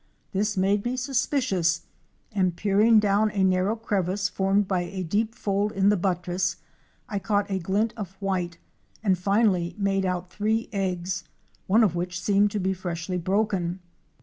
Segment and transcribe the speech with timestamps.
[0.31, 1.83] This made me suspicious
[2.31, 6.55] and peering down a narrow crevice formed by a deep fold in the buttress
[7.07, 8.57] I caught a glint of white,
[9.03, 11.25] and finally made out three eggs,
[11.67, 13.79] one of which seemed to be freshly broken.